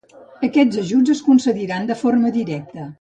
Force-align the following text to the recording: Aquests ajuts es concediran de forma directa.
Aquests 0.47 0.79
ajuts 0.83 1.13
es 1.15 1.21
concediran 1.27 1.85
de 1.93 1.99
forma 2.03 2.33
directa. 2.39 2.89